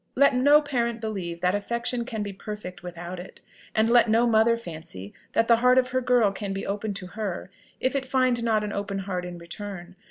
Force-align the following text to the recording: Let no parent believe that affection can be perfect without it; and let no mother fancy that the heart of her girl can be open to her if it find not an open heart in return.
Let 0.15 0.33
no 0.33 0.63
parent 0.63 0.99
believe 0.99 1.41
that 1.41 1.53
affection 1.53 2.05
can 2.05 2.23
be 2.23 2.33
perfect 2.33 2.81
without 2.81 3.19
it; 3.19 3.39
and 3.75 3.87
let 3.87 4.07
no 4.09 4.25
mother 4.25 4.57
fancy 4.57 5.13
that 5.33 5.47
the 5.47 5.57
heart 5.57 5.77
of 5.77 5.89
her 5.89 6.01
girl 6.01 6.31
can 6.31 6.53
be 6.53 6.65
open 6.65 6.95
to 6.95 7.05
her 7.05 7.51
if 7.79 7.95
it 7.95 8.03
find 8.07 8.43
not 8.43 8.63
an 8.63 8.73
open 8.73 8.97
heart 8.97 9.25
in 9.25 9.37
return. 9.37 9.95